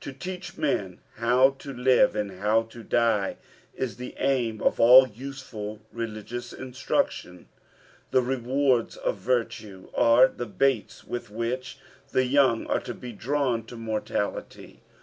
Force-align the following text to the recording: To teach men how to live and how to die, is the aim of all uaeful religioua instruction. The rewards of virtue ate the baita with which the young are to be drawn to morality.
To 0.00 0.10
teach 0.14 0.56
men 0.56 1.00
how 1.16 1.50
to 1.58 1.70
live 1.74 2.16
and 2.16 2.40
how 2.40 2.62
to 2.62 2.82
die, 2.82 3.36
is 3.74 3.96
the 3.98 4.14
aim 4.18 4.62
of 4.62 4.80
all 4.80 5.06
uaeful 5.06 5.80
religioua 5.94 6.58
instruction. 6.58 7.46
The 8.10 8.22
rewards 8.22 8.96
of 8.96 9.18
virtue 9.18 9.88
ate 9.94 10.38
the 10.38 10.46
baita 10.46 11.04
with 11.04 11.28
which 11.28 11.76
the 12.10 12.24
young 12.24 12.66
are 12.68 12.80
to 12.80 12.94
be 12.94 13.12
drawn 13.12 13.62
to 13.66 13.76
morality. 13.76 14.80